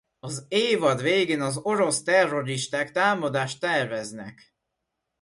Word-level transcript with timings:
Az 0.19 0.45
évad 0.49 1.01
végén 1.01 1.41
az 1.41 1.57
orosz 1.57 2.03
terroristák 2.03 2.91
támadást 2.91 3.59
terveznek. 3.59 4.53